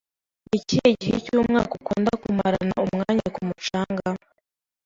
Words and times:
Ni 0.49 0.55
ikihe 0.61 0.89
gihe 1.01 1.17
cyumwaka 1.25 1.71
ukunda 1.79 2.11
kumarana 2.21 2.75
umwanya 2.85 3.25
ku 3.35 3.41
mucanga? 3.47 4.07